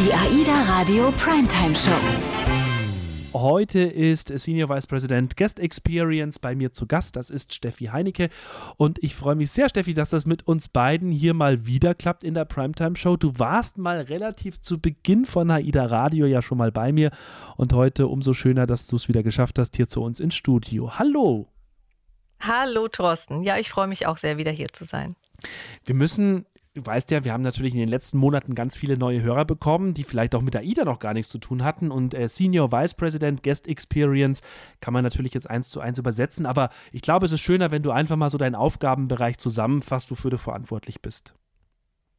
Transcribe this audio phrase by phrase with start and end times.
[0.00, 1.90] Die AIDA Radio Primetime Show.
[3.34, 7.16] Heute ist Senior Vice President Guest Experience bei mir zu Gast.
[7.16, 8.30] Das ist Steffi Heinecke.
[8.78, 12.24] Und ich freue mich sehr, Steffi, dass das mit uns beiden hier mal wieder klappt
[12.24, 13.18] in der Primetime Show.
[13.18, 17.10] Du warst mal relativ zu Beginn von AIDA Radio ja schon mal bei mir.
[17.58, 20.98] Und heute umso schöner, dass du es wieder geschafft hast, hier zu uns ins Studio.
[20.98, 21.46] Hallo.
[22.40, 23.42] Hallo, Thorsten.
[23.42, 25.14] Ja, ich freue mich auch sehr, wieder hier zu sein.
[25.84, 26.46] Wir müssen
[26.80, 29.94] du weißt ja, wir haben natürlich in den letzten Monaten ganz viele neue Hörer bekommen,
[29.94, 31.90] die vielleicht auch mit AIDA noch gar nichts zu tun hatten.
[31.90, 34.42] Und äh, Senior Vice President Guest Experience
[34.80, 36.46] kann man natürlich jetzt eins zu eins übersetzen.
[36.46, 40.30] Aber ich glaube, es ist schöner, wenn du einfach mal so deinen Aufgabenbereich zusammenfasst, wofür
[40.30, 41.34] du verantwortlich bist.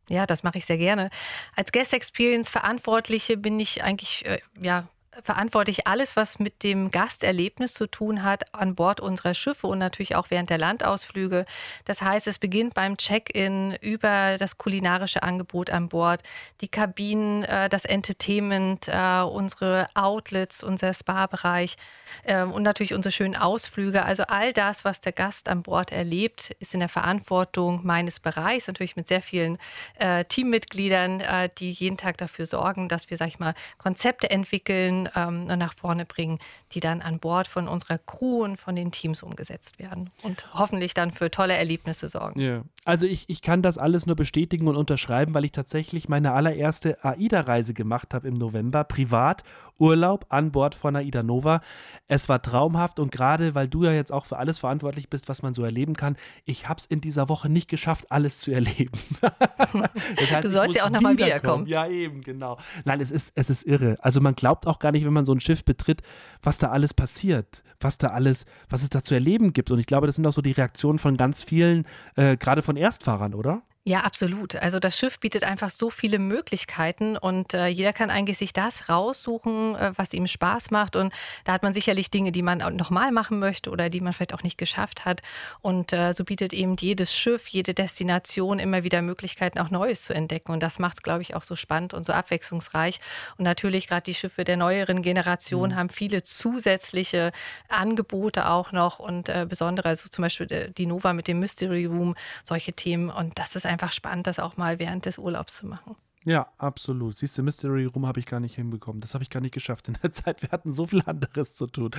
[0.09, 1.09] Ja, das mache ich sehr gerne.
[1.55, 4.89] Als Guest Experience Verantwortliche bin ich eigentlich äh, ja
[5.23, 9.79] verantworte ich alles, was mit dem Gasterlebnis zu tun hat, an Bord unserer Schiffe und
[9.79, 11.45] natürlich auch während der Landausflüge.
[11.85, 16.21] Das heißt, es beginnt beim Check-in über das kulinarische Angebot an Bord,
[16.61, 21.77] die Kabinen, äh, das Entertainment, äh, unsere Outlets, unser Spa-Bereich
[22.25, 24.03] ähm, und natürlich unsere schönen Ausflüge.
[24.03, 28.67] Also all das, was der Gast an Bord erlebt, ist in der Verantwortung meines Bereichs,
[28.67, 29.57] natürlich mit sehr vielen
[29.95, 31.23] äh, Teammitgliedern,
[31.57, 36.05] die jeden Tag dafür sorgen, dass wir, sag ich mal, Konzepte entwickeln, ähm, nach vorne
[36.05, 36.39] bringen,
[36.73, 40.93] die dann an Bord von unserer Crew und von den Teams umgesetzt werden und hoffentlich
[40.93, 42.39] dann für tolle Erlebnisse sorgen.
[42.39, 42.63] Ja.
[42.83, 47.03] Also ich, ich kann das alles nur bestätigen und unterschreiben, weil ich tatsächlich meine allererste
[47.03, 49.43] AIDA-Reise gemacht habe im November, privat,
[49.81, 51.61] Urlaub an Bord von AIDA Nova.
[52.07, 55.41] Es war traumhaft und gerade weil du ja jetzt auch für alles verantwortlich bist, was
[55.41, 56.15] man so erleben kann,
[56.45, 58.97] ich habe es in dieser Woche nicht geschafft, alles zu erleben.
[59.21, 61.65] das heißt, du sollst ja auch nochmal wiederkommen.
[61.65, 62.57] Ja, eben, genau.
[62.85, 63.97] Nein, es ist, es ist irre.
[64.01, 66.03] Also man glaubt auch gar nicht, wenn man so ein Schiff betritt,
[66.43, 69.71] was da alles passiert, was da alles, was es da zu erleben gibt.
[69.71, 72.70] Und ich glaube, das sind auch so die Reaktionen von ganz vielen, äh, gerade von
[72.77, 73.61] Erstfahrern, oder?
[73.83, 74.55] Ja, absolut.
[74.57, 78.89] Also das Schiff bietet einfach so viele Möglichkeiten und äh, jeder kann eigentlich sich das
[78.89, 80.95] raussuchen, äh, was ihm Spaß macht.
[80.95, 81.11] Und
[81.45, 84.43] da hat man sicherlich Dinge, die man nochmal machen möchte oder die man vielleicht auch
[84.43, 85.23] nicht geschafft hat.
[85.61, 90.13] Und äh, so bietet eben jedes Schiff, jede Destination immer wieder Möglichkeiten, auch Neues zu
[90.13, 90.51] entdecken.
[90.51, 92.99] Und das macht es, glaube ich, auch so spannend und so abwechslungsreich.
[93.39, 95.75] Und natürlich gerade die Schiffe der neueren Generation mhm.
[95.75, 97.31] haben viele zusätzliche
[97.67, 101.85] Angebote auch noch und äh, besondere, also zum Beispiel äh, die Nova mit dem Mystery
[101.85, 103.09] Room, solche Themen.
[103.09, 105.95] Und das ist einfach spannend, das auch mal während des Urlaubs zu machen.
[106.23, 107.17] Ja, absolut.
[107.17, 109.01] Siehst du, Mystery Room habe ich gar nicht hinbekommen.
[109.01, 110.41] Das habe ich gar nicht geschafft in der Zeit.
[110.43, 111.91] Wir hatten so viel anderes zu tun.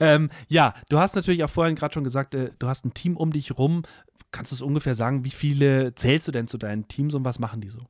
[0.00, 3.16] Ähm, ja, du hast natürlich auch vorhin gerade schon gesagt, äh, du hast ein Team
[3.16, 3.82] um dich rum.
[4.32, 7.38] Kannst du es ungefähr sagen, wie viele zählst du denn zu deinen Teams und was
[7.38, 7.86] machen die so?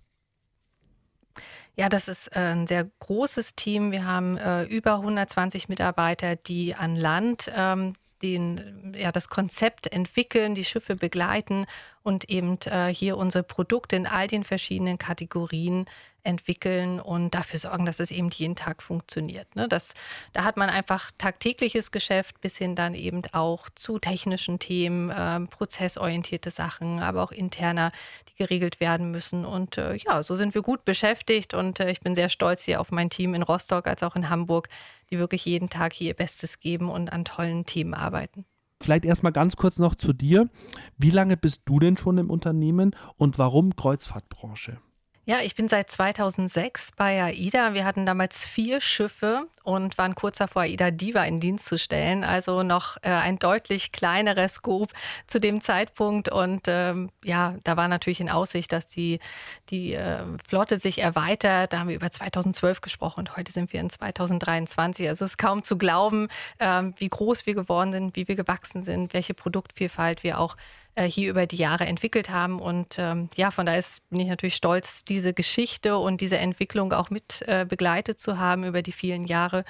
[1.75, 3.93] Ja, das ist äh, ein sehr großes Team.
[3.93, 10.55] Wir haben äh, über 120 Mitarbeiter, die an Land ähm, den, ja, das Konzept entwickeln,
[10.55, 11.67] die Schiffe begleiten
[12.03, 15.87] und eben äh, hier unsere Produkte in all den verschiedenen Kategorien
[16.25, 19.55] entwickeln und dafür sorgen, dass es eben jeden Tag funktioniert.
[19.57, 19.69] Ne?
[19.69, 19.95] Das,
[20.33, 25.41] da hat man einfach tagtägliches Geschäft bis hin dann eben auch zu technischen Themen, äh,
[25.47, 27.93] prozessorientierte Sachen, aber auch interner,
[28.29, 29.45] die geregelt werden müssen.
[29.45, 32.81] Und äh, ja, so sind wir gut beschäftigt und äh, ich bin sehr stolz hier
[32.81, 34.69] auf mein Team in Rostock als auch in Hamburg,
[35.11, 38.45] die wirklich jeden Tag hier ihr Bestes geben und an tollen Themen arbeiten.
[38.81, 40.49] Vielleicht erstmal ganz kurz noch zu dir.
[40.97, 44.79] Wie lange bist du denn schon im Unternehmen und warum Kreuzfahrtbranche?
[45.29, 47.75] Ja, ich bin seit 2006 bei AIDA.
[47.75, 52.25] Wir hatten damals vier Schiffe und waren kurz davor, AIDA Diva in Dienst zu stellen.
[52.25, 54.95] Also noch äh, ein deutlich kleinerer Scope
[55.27, 56.31] zu dem Zeitpunkt.
[56.31, 59.21] Und ähm, ja, da war natürlich in Aussicht, dass die,
[59.69, 61.75] die äh, Flotte sich erweitert.
[61.75, 65.09] Da haben wir über 2012 gesprochen und heute sind wir in 2023.
[65.09, 68.83] Also es ist kaum zu glauben, äh, wie groß wir geworden sind, wie wir gewachsen
[68.83, 70.57] sind, welche Produktvielfalt wir auch
[71.05, 72.61] hier über die Jahre entwickelt haben.
[72.61, 76.93] Und ähm, ja, von daher ist, bin ich natürlich stolz, diese Geschichte und diese Entwicklung
[76.93, 79.65] auch mit äh, begleitet zu haben über die vielen Jahre.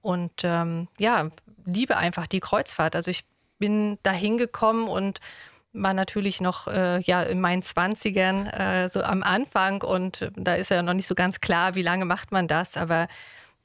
[0.00, 1.30] Und ähm, ja,
[1.64, 2.96] liebe einfach die Kreuzfahrt.
[2.96, 3.24] Also ich
[3.58, 5.20] bin da hingekommen und
[5.72, 10.70] war natürlich noch äh, ja, in meinen Zwanzigern äh, so am Anfang und da ist
[10.70, 13.06] ja noch nicht so ganz klar, wie lange macht man das, aber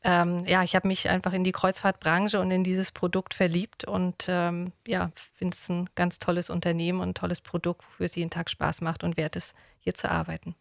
[0.08, 4.28] ähm, ja, ich habe mich einfach in die Kreuzfahrtbranche und in dieses Produkt verliebt und
[4.28, 8.30] ähm, ja, finde es ein ganz tolles Unternehmen und ein tolles Produkt, wofür es jeden
[8.30, 10.54] Tag Spaß macht und wert ist, hier zu arbeiten.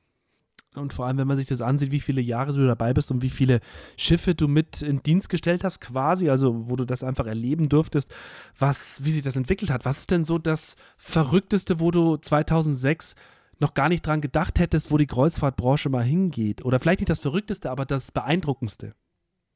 [0.74, 3.20] Und vor allem, wenn man sich das ansieht, wie viele Jahre du dabei bist und
[3.20, 3.60] wie viele
[3.98, 8.12] Schiffe du mit in Dienst gestellt hast, quasi, also wo du das einfach erleben durftest,
[8.58, 9.84] was, wie sich das entwickelt hat.
[9.84, 13.14] Was ist denn so das Verrückteste, wo du 2006
[13.60, 16.64] noch gar nicht dran gedacht hättest, wo die Kreuzfahrtbranche mal hingeht?
[16.64, 18.94] Oder vielleicht nicht das Verrückteste, aber das Beeindruckendste?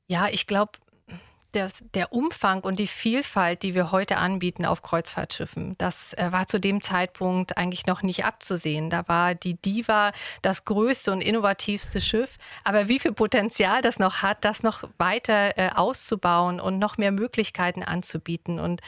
[0.09, 0.73] Ja, ich glaube,
[1.53, 6.47] das, der Umfang und die Vielfalt, die wir heute anbieten auf Kreuzfahrtschiffen, das äh, war
[6.47, 8.91] zu dem Zeitpunkt eigentlich noch nicht abzusehen.
[8.91, 10.13] Da war die Diva
[10.43, 12.37] das größte und innovativste Schiff.
[12.65, 17.13] Aber wie viel Potenzial das noch hat, das noch weiter äh, auszubauen und noch mehr
[17.13, 18.83] Möglichkeiten anzubieten und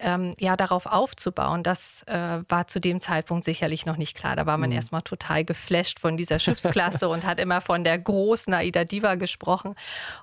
[0.00, 4.36] ähm, ja, darauf aufzubauen, das äh, war zu dem Zeitpunkt sicherlich noch nicht klar.
[4.36, 4.76] Da war man mhm.
[4.76, 9.74] erstmal total geflasht von dieser Schiffsklasse und hat immer von der großen Aida Diva gesprochen.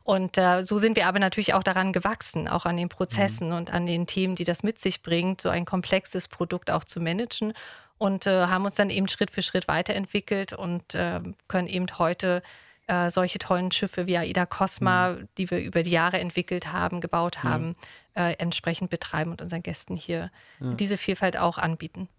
[0.03, 3.49] Und äh, so sind wir aber natürlich auch daran daran gewachsen, auch an den Prozessen
[3.49, 3.55] mhm.
[3.55, 6.99] und an den Themen, die das mit sich bringt, so ein komplexes Produkt auch zu
[6.99, 7.53] managen.
[7.97, 12.41] Und äh, haben uns dann eben Schritt für Schritt weiterentwickelt und äh, können eben heute
[12.87, 15.27] äh, solche tollen Schiffe wie Aida Cosma, mhm.
[15.37, 17.75] die wir über die Jahre entwickelt haben, gebaut haben.
[18.15, 20.73] Äh, entsprechend betreiben und unseren Gästen hier ja.
[20.73, 22.09] diese Vielfalt auch anbieten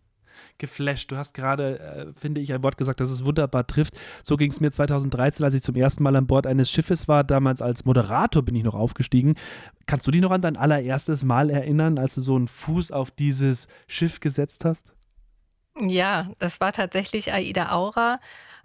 [0.58, 1.10] geflasht.
[1.10, 3.94] Du hast gerade, äh, finde ich, ein Wort gesagt, das es wunderbar trifft.
[4.22, 7.24] So ging es mir 2013, als ich zum ersten Mal an Bord eines Schiffes war.
[7.24, 9.34] Damals als Moderator bin ich noch aufgestiegen.
[9.86, 13.10] Kannst du dich noch an dein allererstes Mal erinnern, als du so einen Fuß auf
[13.10, 14.92] dieses Schiff gesetzt hast?
[15.80, 18.20] Ja, das war tatsächlich Aida Aura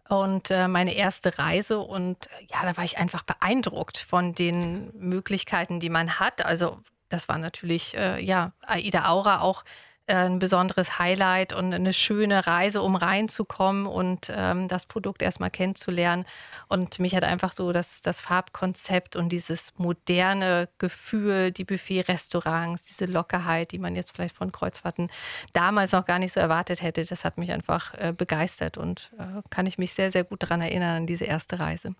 [0.10, 1.80] und äh, meine erste Reise.
[1.80, 6.46] Und äh, ja, da war ich einfach beeindruckt von den Möglichkeiten, die man hat.
[6.46, 6.80] Also
[7.10, 9.64] das war natürlich, äh, ja, Aida Aura auch
[10.10, 16.26] ein besonderes Highlight und eine schöne Reise, um reinzukommen und ähm, das Produkt erstmal kennenzulernen.
[16.68, 23.06] Und mich hat einfach so das, das Farbkonzept und dieses moderne Gefühl, die Buffet-Restaurants, diese
[23.06, 25.10] Lockerheit, die man jetzt vielleicht von Kreuzfahrten
[25.54, 29.42] damals noch gar nicht so erwartet hätte, das hat mich einfach äh, begeistert und äh,
[29.50, 31.96] kann ich mich sehr, sehr gut daran erinnern an diese erste Reise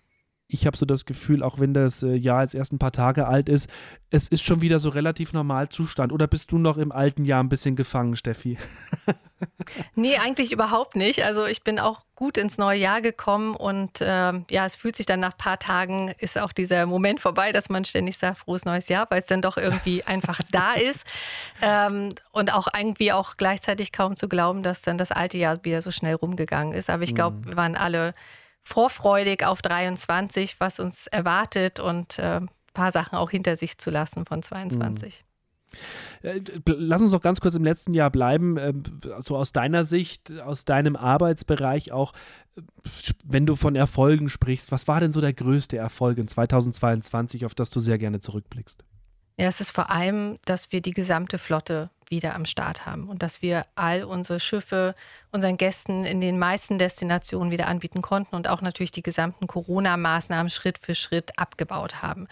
[0.50, 3.26] ich habe so das Gefühl, auch wenn das äh, Jahr jetzt erst ein paar Tage
[3.26, 3.70] alt ist,
[4.10, 6.12] es ist schon wieder so relativ normal Zustand.
[6.12, 8.58] Oder bist du noch im alten Jahr ein bisschen gefangen, Steffi?
[9.94, 11.24] nee, eigentlich überhaupt nicht.
[11.24, 14.04] Also ich bin auch gut ins neue Jahr gekommen und äh,
[14.50, 17.70] ja, es fühlt sich dann nach ein paar Tagen, ist auch dieser Moment vorbei, dass
[17.70, 21.06] man ständig sagt, frohes neues Jahr, weil es dann doch irgendwie einfach da ist.
[21.62, 25.80] Ähm, und auch irgendwie auch gleichzeitig kaum zu glauben, dass dann das alte Jahr wieder
[25.82, 26.90] so schnell rumgegangen ist.
[26.90, 27.46] Aber ich glaube, mhm.
[27.46, 28.14] wir waren alle
[28.62, 33.90] vorfreudig auf 23, was uns erwartet und äh, ein paar Sachen auch hinter sich zu
[33.90, 35.24] lassen von 22.
[36.22, 38.56] Äh, lass uns noch ganz kurz im letzten Jahr bleiben.
[38.58, 38.82] Ähm,
[39.20, 42.12] so aus deiner Sicht, aus deinem Arbeitsbereich auch,
[42.56, 42.62] äh,
[43.24, 47.54] wenn du von Erfolgen sprichst, was war denn so der größte Erfolg in 2022, auf
[47.54, 48.84] das du sehr gerne zurückblickst?
[49.38, 53.22] Ja, es ist vor allem, dass wir die gesamte Flotte wieder am Start haben und
[53.22, 54.94] dass wir all unsere Schiffe
[55.32, 60.50] unseren Gästen in den meisten Destinationen wieder anbieten konnten und auch natürlich die gesamten Corona-Maßnahmen
[60.50, 62.26] Schritt für Schritt abgebaut haben.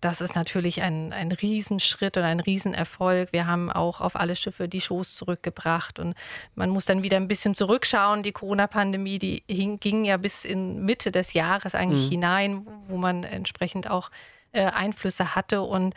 [0.00, 3.32] Das ist natürlich ein, ein Riesenschritt und ein Riesenerfolg.
[3.32, 6.14] Wir haben auch auf alle Schiffe die Shows zurückgebracht und
[6.54, 8.22] man muss dann wieder ein bisschen zurückschauen.
[8.22, 12.10] Die Corona-Pandemie, die ging ja bis in Mitte des Jahres eigentlich mhm.
[12.10, 14.10] hinein, wo man entsprechend auch
[14.52, 15.94] äh, Einflüsse hatte und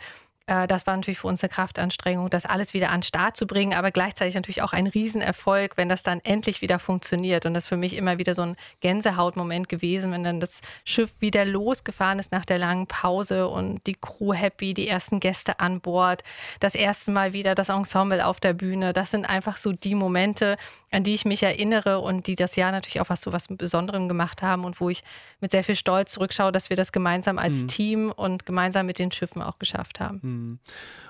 [0.48, 3.74] das war natürlich für uns eine Kraftanstrengung, das alles wieder an den Start zu bringen,
[3.74, 7.44] aber gleichzeitig natürlich auch ein Riesenerfolg, wenn das dann endlich wieder funktioniert.
[7.44, 11.10] Und das ist für mich immer wieder so ein Gänsehautmoment gewesen, wenn dann das Schiff
[11.20, 15.80] wieder losgefahren ist nach der langen Pause und die Crew happy, die ersten Gäste an
[15.80, 16.24] Bord,
[16.60, 18.94] das erste Mal wieder das Ensemble auf der Bühne.
[18.94, 20.56] Das sind einfach so die Momente,
[20.90, 24.08] an die ich mich erinnere und die das Jahr natürlich auch was so was Besonderem
[24.08, 25.02] gemacht haben und wo ich
[25.40, 27.68] mit sehr viel Stolz zurückschaue, dass wir das gemeinsam als mhm.
[27.68, 30.20] Team und gemeinsam mit den Schiffen auch geschafft haben.
[30.22, 30.58] Mhm.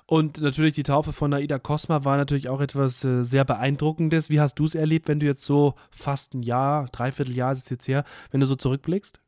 [0.06, 4.30] Und natürlich die Taufe von Aida Cosma war natürlich auch etwas äh, sehr Beeindruckendes.
[4.30, 7.64] Wie hast du es erlebt, wenn du jetzt so fast ein Jahr, dreiviertel Jahr ist
[7.64, 9.20] es jetzt her, wenn du so zurückblickst?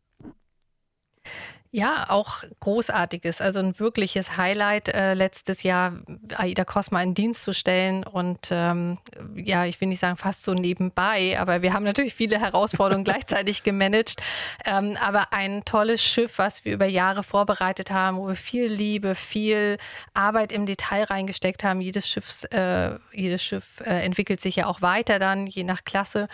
[1.73, 5.93] Ja, auch großartiges, also ein wirkliches Highlight äh, letztes Jahr,
[6.35, 8.03] Aida Cosma in Dienst zu stellen.
[8.03, 8.99] Und ähm,
[9.37, 13.62] ja, ich will nicht sagen fast so nebenbei, aber wir haben natürlich viele Herausforderungen gleichzeitig
[13.62, 14.17] gemanagt,
[14.65, 19.15] ähm, aber ein tolles Schiff, was wir über Jahre vorbereitet haben, wo wir viel Liebe,
[19.15, 19.79] viel
[20.12, 21.81] Arbeit im Detail reingesteckt haben.
[21.81, 26.27] Jedes, Schiffs, äh, jedes Schiff äh, entwickelt sich ja auch weiter dann, je nach Klasse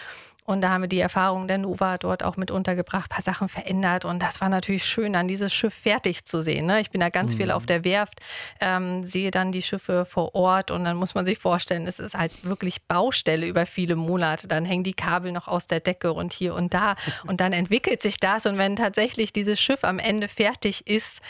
[0.46, 3.48] und da haben wir die Erfahrung der Nova dort auch mit untergebracht, ein paar Sachen
[3.48, 4.04] verändert.
[4.04, 6.66] Und das war natürlich schön, dann dieses Schiff fertig zu sehen.
[6.66, 6.80] Ne?
[6.80, 7.38] Ich bin da ganz mhm.
[7.38, 8.20] viel auf der Werft,
[8.60, 12.14] ähm, sehe dann die Schiffe vor Ort und dann muss man sich vorstellen, es ist
[12.14, 14.46] halt wirklich Baustelle über viele Monate.
[14.46, 16.94] Dann hängen die Kabel noch aus der Decke und hier und da.
[17.26, 18.46] Und dann entwickelt sich das.
[18.46, 21.20] Und wenn tatsächlich dieses Schiff am Ende fertig ist,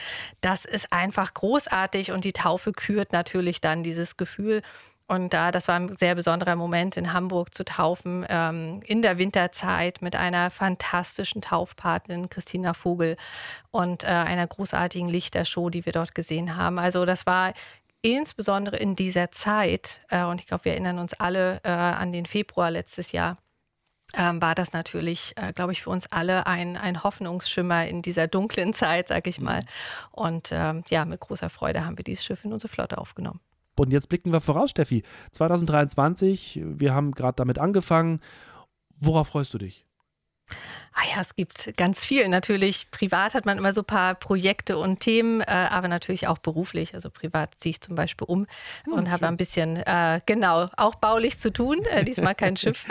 [0.40, 2.12] das ist einfach großartig.
[2.12, 4.62] Und die Taufe kürt natürlich dann dieses Gefühl.
[5.08, 9.18] Und da, das war ein sehr besonderer Moment, in Hamburg zu taufen, ähm, in der
[9.18, 13.16] Winterzeit mit einer fantastischen Taufpatin, Christina Vogel,
[13.70, 16.80] und äh, einer großartigen Lichtershow, die wir dort gesehen haben.
[16.80, 17.52] Also das war
[18.02, 22.26] insbesondere in dieser Zeit, äh, und ich glaube, wir erinnern uns alle äh, an den
[22.26, 23.38] Februar letztes Jahr,
[24.14, 28.28] ähm, war das natürlich, äh, glaube ich, für uns alle ein, ein Hoffnungsschimmer in dieser
[28.28, 29.60] dunklen Zeit, sag ich mal.
[29.60, 29.66] Mhm.
[30.12, 33.40] Und ähm, ja, mit großer Freude haben wir dieses Schiff in unsere Flotte aufgenommen.
[33.78, 35.02] Und jetzt blicken wir voraus, Steffi.
[35.32, 38.20] 2023, wir haben gerade damit angefangen.
[38.96, 39.86] Worauf freust du dich?
[40.98, 42.26] Ah ja, es gibt ganz viel.
[42.26, 46.38] Natürlich, privat hat man immer so ein paar Projekte und Themen, äh, aber natürlich auch
[46.38, 46.94] beruflich.
[46.94, 48.46] Also privat ziehe ich zum Beispiel um
[48.88, 51.84] oh, und habe ein bisschen, äh, genau, auch baulich zu tun.
[51.90, 52.86] Äh, diesmal kein Schiff.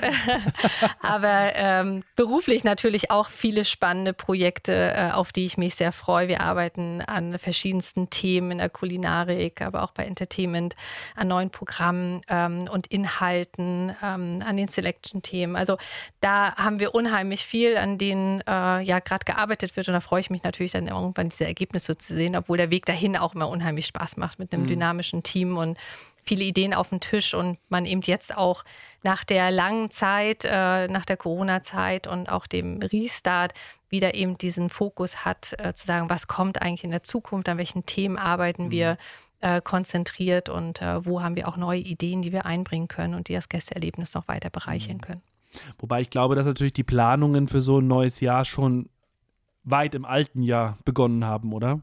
[1.02, 6.28] aber ähm, beruflich natürlich auch viele spannende Projekte, äh, auf die ich mich sehr freue.
[6.28, 10.76] Wir arbeiten an verschiedensten Themen in der Kulinarik, aber auch bei Entertainment,
[11.16, 15.56] an neuen Programmen ähm, und Inhalten, ähm, an den Selection-Themen.
[15.56, 15.80] Also
[16.22, 19.88] da haben wir unheimlich viel, an denen äh, ja gerade gearbeitet wird.
[19.88, 22.86] Und da freue ich mich natürlich dann irgendwann diese Ergebnisse zu sehen, obwohl der Weg
[22.86, 24.68] dahin auch immer unheimlich Spaß macht mit einem mhm.
[24.68, 25.78] dynamischen Team und
[26.24, 28.64] viele Ideen auf dem Tisch und man eben jetzt auch
[29.04, 33.54] nach der langen Zeit, äh, nach der Corona-Zeit und auch dem Restart
[33.90, 37.58] wieder eben diesen Fokus hat, äh, zu sagen, was kommt eigentlich in der Zukunft, an
[37.58, 38.72] welchen Themen arbeiten mhm.
[38.72, 38.98] wir
[39.42, 43.28] äh, konzentriert und äh, wo haben wir auch neue Ideen, die wir einbringen können und
[43.28, 45.02] die das Gästeerlebnis noch weiter bereichern mhm.
[45.02, 45.22] können.
[45.78, 48.90] Wobei ich glaube, dass natürlich die Planungen für so ein neues Jahr schon
[49.64, 51.82] weit im alten Jahr begonnen haben, oder?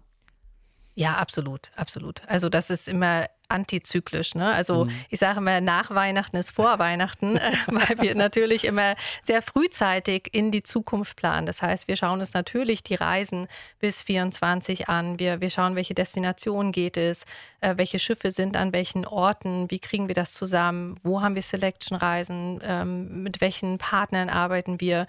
[0.94, 2.20] Ja, absolut, absolut.
[2.26, 4.34] Also das ist immer antizyklisch.
[4.34, 4.52] Ne?
[4.52, 4.92] Also mhm.
[5.11, 7.34] ich sage immer, nach Weihnachten ist vor Weihnachten,
[7.66, 11.46] weil wir natürlich immer sehr frühzeitig in die Zukunft planen.
[11.46, 15.18] Das heißt, wir schauen uns natürlich die Reisen bis 24 an.
[15.18, 17.25] Wir, wir schauen, welche Destination geht es,
[17.61, 21.42] äh, welche Schiffe sind an welchen Orten, wie kriegen wir das zusammen, wo haben wir
[21.42, 25.06] Selection-Reisen, ähm, mit welchen Partnern arbeiten wir.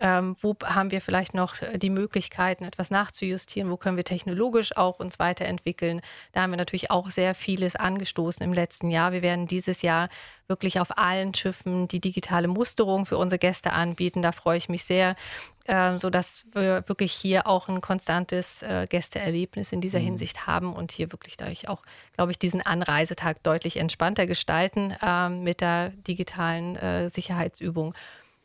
[0.00, 3.70] Ähm, wo haben wir vielleicht noch äh, die Möglichkeiten, etwas nachzujustieren?
[3.70, 6.00] Wo können wir technologisch auch uns weiterentwickeln?
[6.32, 9.12] Da haben wir natürlich auch sehr vieles angestoßen im letzten Jahr.
[9.12, 10.08] Wir werden dieses Jahr
[10.48, 14.22] wirklich auf allen Schiffen die digitale Musterung für unsere Gäste anbieten.
[14.22, 15.16] Da freue ich mich sehr,
[15.64, 20.04] äh, sodass wir wirklich hier auch ein konstantes äh, Gästeerlebnis in dieser mhm.
[20.04, 21.82] Hinsicht haben und hier wirklich dadurch auch,
[22.16, 27.94] glaube ich, diesen Anreisetag deutlich entspannter gestalten äh, mit der digitalen äh, Sicherheitsübung.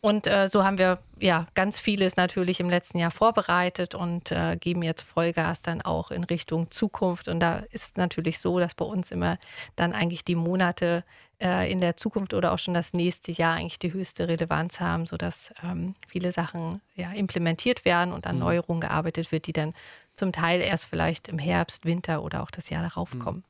[0.06, 4.56] Und äh, so haben wir ja ganz vieles natürlich im letzten Jahr vorbereitet und äh,
[4.56, 7.28] geben jetzt Vollgas dann auch in Richtung Zukunft.
[7.28, 9.40] Und da ist natürlich so, dass bei uns immer
[9.76, 11.04] dann eigentlich die Monate
[11.42, 15.08] äh, in der Zukunft oder auch schon das nächste Jahr eigentlich die höchste Relevanz haben,
[15.08, 18.42] sodass ähm, viele Sachen ja, implementiert werden und an mhm.
[18.42, 19.74] Neuerungen gearbeitet wird, die dann
[20.16, 23.20] zum Teil erst vielleicht im Herbst, Winter oder auch das Jahr darauf mhm.
[23.20, 23.44] kommen.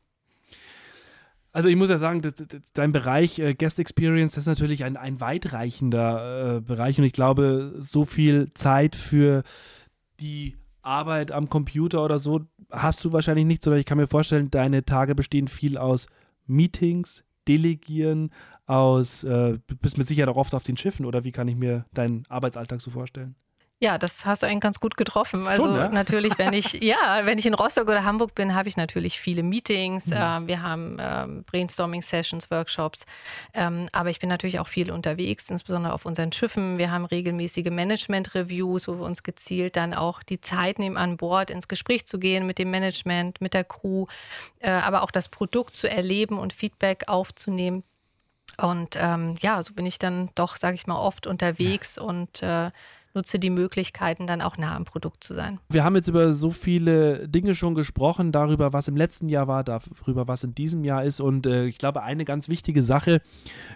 [1.55, 2.21] Also ich muss ja sagen,
[2.73, 7.75] dein Bereich äh, Guest Experience ist natürlich ein, ein weitreichender äh, Bereich und ich glaube,
[7.79, 9.41] so viel Zeit für
[10.19, 14.51] die Arbeit am Computer oder so hast du wahrscheinlich nicht, sondern ich kann mir vorstellen,
[14.51, 16.07] deine Tage bestehen viel aus
[16.45, 18.31] Meetings, Delegieren,
[18.65, 21.85] aus, äh, bist mit Sicherheit auch oft auf den Schiffen oder wie kann ich mir
[21.93, 23.35] deinen Arbeitsalltag so vorstellen?
[23.81, 25.47] Ja, das hast du eigentlich ganz gut getroffen.
[25.47, 25.89] Also Schon, ja?
[25.89, 29.43] natürlich, wenn ich, ja, wenn ich in Rostock oder Hamburg bin, habe ich natürlich viele
[29.43, 30.07] Meetings.
[30.07, 30.13] Mhm.
[30.13, 33.05] Äh, wir haben ähm, Brainstorming-Sessions, Workshops.
[33.53, 36.77] Ähm, aber ich bin natürlich auch viel unterwegs, insbesondere auf unseren Schiffen.
[36.77, 41.49] Wir haben regelmäßige Management-Reviews, wo wir uns gezielt dann auch die Zeit nehmen, an Bord
[41.49, 44.05] ins Gespräch zu gehen mit dem Management, mit der Crew,
[44.59, 47.83] äh, aber auch das Produkt zu erleben und Feedback aufzunehmen.
[48.57, 52.03] Und ähm, ja, so bin ich dann doch, sage ich mal, oft unterwegs ja.
[52.03, 52.71] und äh,
[53.15, 55.59] nutze die Möglichkeiten, dann auch nah am Produkt zu sein.
[55.69, 59.63] Wir haben jetzt über so viele Dinge schon gesprochen, darüber, was im letzten Jahr war,
[59.63, 61.19] darüber, was in diesem Jahr ist.
[61.19, 63.21] Und äh, ich glaube, eine ganz wichtige Sache,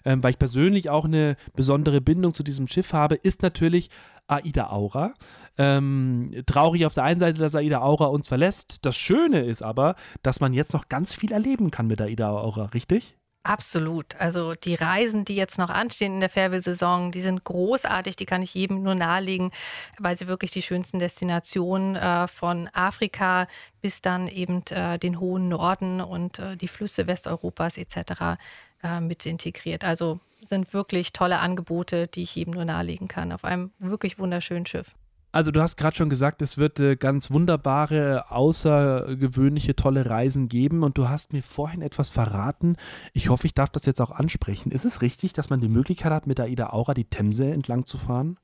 [0.03, 3.89] äh, weil ich persönlich auch eine besondere Bindung zu diesem Schiff habe, ist natürlich
[4.27, 5.13] Aida Aura.
[5.57, 8.85] Ähm, traurig auf der einen Seite, dass Aida Aura uns verlässt.
[8.85, 12.65] Das Schöne ist aber, dass man jetzt noch ganz viel erleben kann mit Aida Aura,
[12.65, 13.15] richtig?
[13.43, 14.15] Absolut.
[14.17, 18.17] Also die Reisen, die jetzt noch anstehen in der Fairville-Saison, die sind großartig.
[18.17, 19.51] Die kann ich jedem nur nahelegen,
[19.97, 23.47] weil sie wirklich die schönsten Destinationen äh, von Afrika
[23.81, 28.37] bis dann eben äh, den hohen Norden und äh, die Flüsse Westeuropas etc.
[28.83, 29.85] Äh, mit integriert.
[29.85, 34.65] Also sind wirklich tolle Angebote, die ich jedem nur nahelegen kann, auf einem wirklich wunderschönen
[34.65, 34.87] Schiff.
[35.31, 40.83] Also du hast gerade schon gesagt, es wird äh, ganz wunderbare, außergewöhnliche, tolle Reisen geben
[40.83, 42.77] und du hast mir vorhin etwas verraten.
[43.13, 44.71] Ich hoffe, ich darf das jetzt auch ansprechen.
[44.71, 47.85] Ist es richtig, dass man die Möglichkeit hat, mit der Ida Aura die Themse entlang
[47.85, 48.37] zu fahren?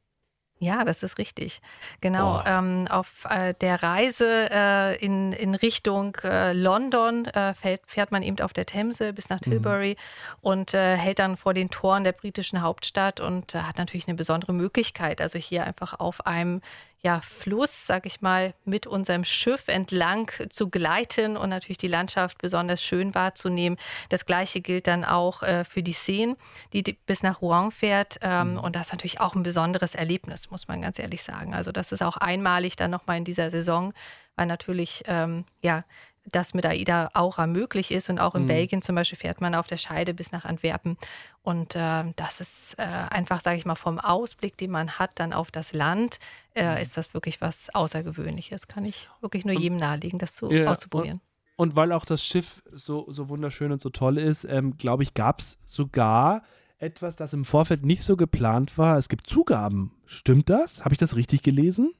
[0.58, 1.62] Ja, das ist richtig.
[2.00, 2.42] Genau.
[2.46, 8.24] Ähm, auf äh, der Reise äh, in, in Richtung äh, London äh, fährt, fährt, man
[8.24, 9.52] eben auf der Themse bis nach mhm.
[9.52, 10.40] Tilbury mhm.
[10.42, 14.16] und äh, hält dann vor den Toren der britischen Hauptstadt und äh, hat natürlich eine
[14.16, 16.62] besondere Möglichkeit, also hier einfach auf einem
[17.02, 22.40] ja, Fluss, sag ich mal, mit unserem Schiff entlang zu gleiten und natürlich die Landschaft
[22.40, 23.78] besonders schön wahrzunehmen.
[24.10, 26.36] Das gleiche gilt dann auch äh, für die Seine,
[26.74, 28.18] die, die, bis nach Rouen fährt.
[28.22, 28.60] Ähm, mhm.
[28.60, 31.54] Und das ist natürlich auch ein besonderes Erlebnis, muss man ganz ehrlich sagen.
[31.54, 33.94] Also das ist auch einmalig dann nochmal in dieser Saison,
[34.36, 35.84] weil natürlich ähm, ja
[36.26, 38.10] das mit AIDA Aura möglich ist.
[38.10, 38.48] Und auch in mhm.
[38.48, 40.98] Belgien zum Beispiel fährt man auf der Scheide bis nach Antwerpen.
[41.44, 45.34] Und äh, das ist äh, einfach, sage ich mal, vom Ausblick, den man hat, dann
[45.34, 46.20] auf das Land,
[46.56, 46.82] äh, mhm.
[46.82, 48.68] ist das wirklich was Außergewöhnliches.
[48.68, 51.22] Kann ich wirklich nur jedem nahelegen, das zu, ja, auszuprobieren.
[51.56, 55.04] Und, und, weil auch das Schiff so, so wunderschön und so toll ist, ähm, glaube
[55.04, 56.44] ich, gab es sogar
[56.78, 58.98] etwas, das im Vorfeld nicht so geplant war.
[58.98, 59.92] Es gibt Zugaben.
[60.06, 60.84] Stimmt das?
[60.84, 61.94] Habe ich das richtig gelesen?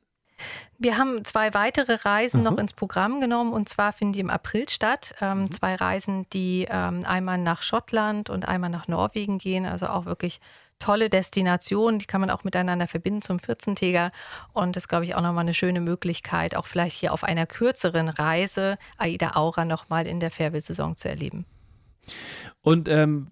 [0.78, 2.44] Wir haben zwei weitere Reisen mhm.
[2.44, 5.16] noch ins Programm genommen und zwar finden die im April statt.
[5.22, 5.52] Ähm, mhm.
[5.52, 10.40] Zwei Reisen, die ähm, einmal nach Schottland und einmal nach Norwegen gehen, also auch wirklich
[10.80, 14.12] tolle Destinationen, die kann man auch miteinander verbinden zum 14-Täger.
[14.54, 17.46] Und das ist, glaube ich, auch nochmal eine schöne Möglichkeit, auch vielleicht hier auf einer
[17.46, 21.46] kürzeren Reise Aida Aura nochmal in der Färbesaison zu erleben.
[22.66, 23.28] Und ähm,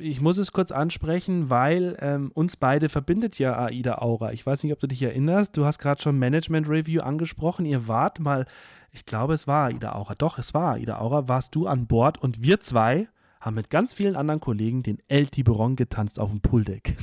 [0.00, 4.32] ich muss es kurz ansprechen, weil ähm, uns beide verbindet ja AIDA Aura.
[4.32, 5.56] Ich weiß nicht, ob du dich erinnerst.
[5.56, 7.64] Du hast gerade schon Management Review angesprochen.
[7.64, 8.44] Ihr wart mal,
[8.90, 10.16] ich glaube, es war AIDA Aura.
[10.16, 11.28] Doch, es war AIDA Aura.
[11.28, 13.06] Warst du an Bord und wir zwei
[13.40, 16.96] haben mit ganz vielen anderen Kollegen den El Tiburon getanzt auf dem Pooldeck.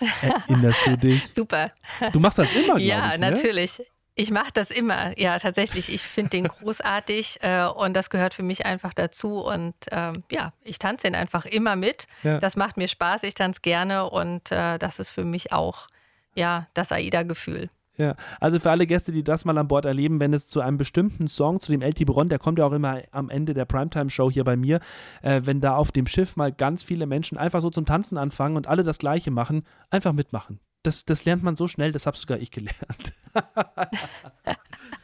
[0.48, 1.28] Erinnerst du dich?
[1.34, 1.70] Super.
[2.12, 3.30] Du machst das immer, Ja, ich, ne?
[3.30, 3.82] natürlich.
[4.18, 5.92] Ich mache das immer, ja, tatsächlich.
[5.92, 9.40] Ich finde den großartig äh, und das gehört für mich einfach dazu.
[9.40, 12.06] Und ähm, ja, ich tanze ihn einfach immer mit.
[12.22, 12.40] Ja.
[12.40, 15.88] Das macht mir Spaß, ich tanze gerne und äh, das ist für mich auch
[16.34, 17.68] ja, das AIDA-Gefühl.
[17.98, 20.78] Ja, also für alle Gäste, die das mal an Bord erleben, wenn es zu einem
[20.78, 24.30] bestimmten Song, zu dem El Tiburon, der kommt ja auch immer am Ende der Primetime-Show
[24.30, 24.80] hier bei mir,
[25.20, 28.56] äh, wenn da auf dem Schiff mal ganz viele Menschen einfach so zum Tanzen anfangen
[28.56, 32.16] und alle das Gleiche machen, einfach mitmachen das, das lernt man so schnell, das habe
[32.16, 33.12] sogar ich gelernt.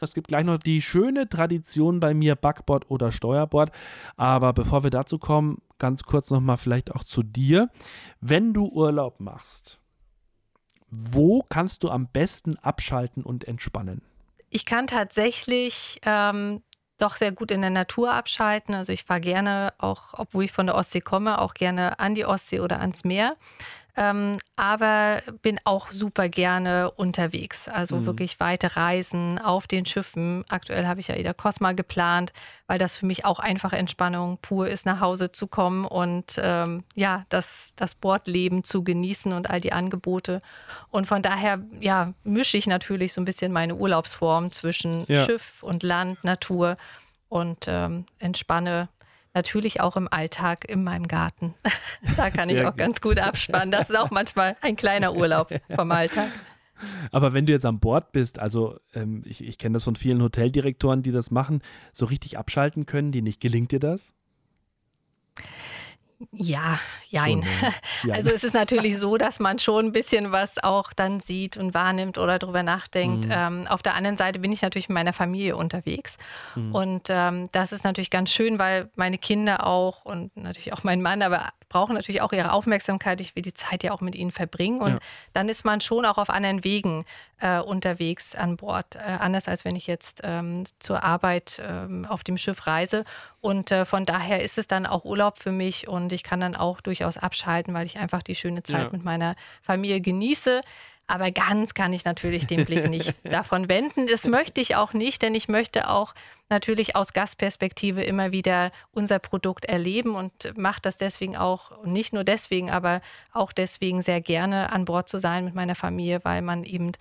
[0.01, 3.71] es gibt gleich noch die schöne Tradition bei mir, Backbord oder Steuerbord.
[4.15, 7.69] Aber bevor wir dazu kommen, ganz kurz nochmal vielleicht auch zu dir.
[8.21, 9.79] Wenn du Urlaub machst,
[10.89, 14.01] wo kannst du am besten abschalten und entspannen?
[14.49, 16.61] Ich kann tatsächlich ähm,
[16.99, 18.75] doch sehr gut in der Natur abschalten.
[18.75, 22.25] Also ich fahre gerne, auch obwohl ich von der Ostsee komme, auch gerne an die
[22.25, 23.33] Ostsee oder ans Meer.
[23.95, 27.67] Ähm, aber bin auch super gerne unterwegs.
[27.67, 28.05] Also mhm.
[28.07, 30.43] wirklich weite Reisen auf den Schiffen.
[30.49, 32.33] Aktuell habe ich ja Ida Cosma geplant,
[32.65, 36.83] weil das für mich auch einfache Entspannung pur ist, nach Hause zu kommen und ähm,
[36.95, 40.41] ja, das, das Bordleben zu genießen und all die Angebote.
[40.89, 45.25] Und von daher, ja, mische ich natürlich so ein bisschen meine Urlaubsform zwischen ja.
[45.25, 46.77] Schiff und Land, Natur
[47.29, 48.89] und ähm, entspanne
[49.33, 51.53] natürlich auch im Alltag in meinem Garten.
[52.17, 52.77] da kann Sehr ich auch gut.
[52.77, 53.71] ganz gut abspannen.
[53.71, 56.29] Das ist auch manchmal ein kleiner Urlaub vom Alltag.
[57.11, 60.21] Aber wenn du jetzt an Bord bist, also ähm, ich, ich kenne das von vielen
[60.21, 61.61] Hoteldirektoren, die das machen,
[61.93, 63.39] so richtig abschalten können die nicht.
[63.39, 64.13] Gelingt dir das?
[66.31, 67.43] Ja, jein.
[67.43, 67.73] Schon,
[68.13, 71.73] Also es ist natürlich so, dass man schon ein bisschen was auch dann sieht und
[71.73, 73.25] wahrnimmt oder darüber nachdenkt.
[73.25, 73.31] Mhm.
[73.33, 76.17] Ähm, auf der anderen Seite bin ich natürlich mit meiner Familie unterwegs.
[76.55, 76.75] Mhm.
[76.75, 81.01] Und ähm, das ist natürlich ganz schön, weil meine Kinder auch und natürlich auch mein
[81.01, 83.19] Mann, aber brauchen natürlich auch ihre Aufmerksamkeit.
[83.19, 84.79] Ich will die Zeit ja auch mit ihnen verbringen.
[84.79, 84.99] Und ja.
[85.33, 87.03] dann ist man schon auch auf anderen Wegen
[87.39, 88.95] äh, unterwegs an Bord.
[88.95, 93.05] Äh, anders als wenn ich jetzt ähm, zur Arbeit ähm, auf dem Schiff reise.
[93.41, 96.55] Und äh, von daher ist es dann auch Urlaub für mich und ich kann dann
[96.55, 98.89] auch durchaus abschalten, weil ich einfach die schöne Zeit ja.
[98.91, 100.61] mit meiner Familie genieße.
[101.07, 104.07] Aber ganz kann ich natürlich den Blick nicht davon wenden.
[104.07, 106.15] Das möchte ich auch nicht, denn ich möchte auch
[106.49, 112.13] natürlich aus Gastperspektive immer wieder unser Produkt erleben und mache das deswegen auch, und nicht
[112.13, 116.41] nur deswegen, aber auch deswegen sehr gerne an Bord zu sein mit meiner Familie, weil
[116.41, 116.91] man eben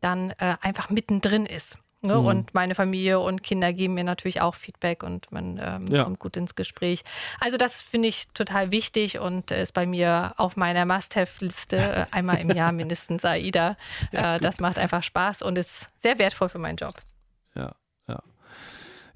[0.00, 1.76] dann äh, einfach mittendrin ist.
[2.02, 2.16] Ne?
[2.16, 2.26] Mhm.
[2.26, 6.04] Und meine Familie und Kinder geben mir natürlich auch Feedback und man ähm, ja.
[6.04, 7.02] kommt gut ins Gespräch.
[7.40, 12.38] Also das finde ich total wichtig und ist bei mir auf meiner Must-Have-Liste äh, einmal
[12.38, 13.76] im Jahr mindestens AIDA.
[14.12, 16.94] Äh, das macht einfach Spaß und ist sehr wertvoll für meinen Job.
[17.54, 17.72] Ja,
[18.08, 18.22] ja.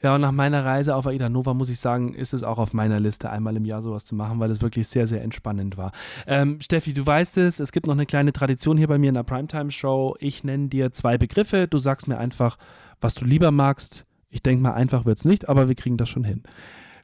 [0.04, 2.74] Ja, und nach meiner Reise auf Aida Nova muss ich sagen, ist es auch auf
[2.74, 5.92] meiner Liste, einmal im Jahr sowas zu machen, weil es wirklich sehr, sehr entspannend war.
[6.26, 9.14] Ähm, Steffi, du weißt es, es gibt noch eine kleine Tradition hier bei mir in
[9.14, 10.16] der Primetime-Show.
[10.20, 12.58] Ich nenne dir zwei Begriffe, du sagst mir einfach,
[13.00, 14.04] was du lieber magst.
[14.28, 16.42] Ich denke mal, einfach wird es nicht, aber wir kriegen das schon hin.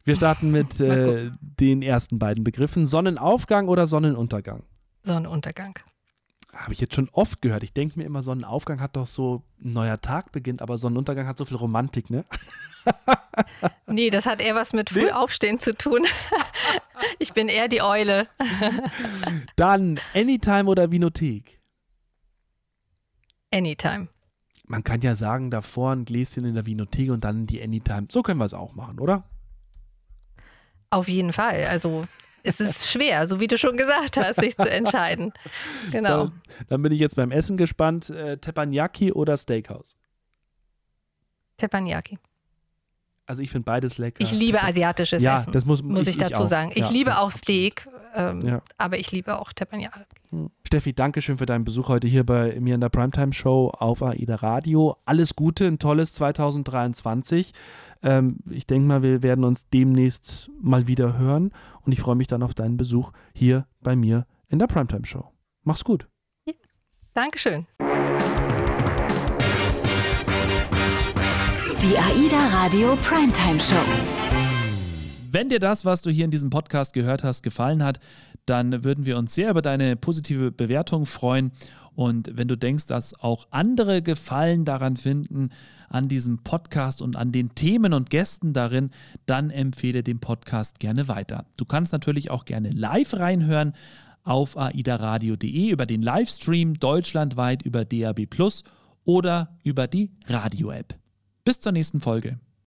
[0.05, 2.87] Wir starten mit äh, den ersten beiden Begriffen.
[2.87, 4.65] Sonnenaufgang oder Sonnenuntergang?
[5.05, 5.79] Sonnenuntergang
[6.53, 7.63] habe ich jetzt schon oft gehört.
[7.63, 11.39] Ich denke mir immer, Sonnenaufgang hat doch so ein neuer Tag beginnt, aber Sonnenuntergang hat
[11.39, 12.25] so viel Romantik, ne?
[13.87, 15.61] nee, das hat eher was mit Frühaufstehen nee?
[15.61, 16.05] zu tun.
[17.19, 18.29] ich bin eher die Eule.
[19.57, 21.61] Dann Anytime oder Vinothek?
[23.53, 24.09] Anytime.
[24.69, 28.07] man kann ja sagen, davor ein Gläschen in der Vinothek und dann die Anytime.
[28.09, 29.25] So können wir es auch machen, oder?
[30.91, 31.65] Auf jeden Fall.
[31.65, 32.07] Also
[32.43, 35.33] es ist schwer, so wie du schon gesagt hast, sich zu entscheiden.
[35.91, 36.27] Genau.
[36.27, 38.11] Dann, dann bin ich jetzt beim Essen gespannt.
[38.11, 39.97] Äh, Teppanyaki oder Steakhouse?
[41.57, 42.19] Teppanyaki.
[43.27, 44.21] Also ich finde beides lecker.
[44.21, 45.53] Ich liebe asiatisches ja, Essen.
[45.53, 46.47] das muss, muss ich, ich dazu auch.
[46.47, 46.73] sagen.
[46.75, 48.63] Ich ja, liebe auch Steak, ähm, ja.
[48.77, 50.01] aber ich liebe auch Teppanyaki.
[50.31, 50.51] Hm.
[50.67, 54.03] Steffi, danke schön für deinen Besuch heute hier bei mir in der Primetime Show auf
[54.03, 54.97] AIDA Radio.
[55.05, 57.53] Alles Gute, ein tolles 2023.
[58.03, 61.51] Ähm, ich denke mal, wir werden uns demnächst mal wieder hören
[61.83, 65.31] und ich freue mich dann auf deinen Besuch hier bei mir in der Primetime Show.
[65.63, 66.09] Mach's gut.
[66.47, 66.55] Ja.
[67.15, 67.67] Dankeschön.
[71.83, 73.77] Die AIDA Radio Primetime Show.
[75.33, 78.01] Wenn dir das, was du hier in diesem Podcast gehört hast, gefallen hat,
[78.47, 81.53] dann würden wir uns sehr über deine positive Bewertung freuen.
[81.95, 85.51] Und wenn du denkst, dass auch andere Gefallen daran finden,
[85.89, 88.91] an diesem Podcast und an den Themen und Gästen darin,
[89.27, 91.47] dann empfehle den Podcast gerne weiter.
[91.57, 93.75] Du kannst natürlich auch gerne live reinhören
[94.23, 98.65] auf aidaradio.de über den Livestream deutschlandweit über DAB Plus
[99.05, 100.95] oder über die Radio-App.
[101.45, 102.39] Bis zur nächsten Folge.